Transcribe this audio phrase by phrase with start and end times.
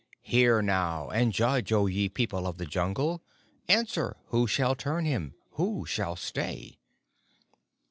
[0.23, 3.21] Hear, now, and judge, O ye People of the Jungle,
[3.67, 6.79] Answer, who shall turn him who shall stay?